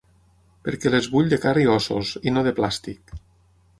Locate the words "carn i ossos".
1.45-2.15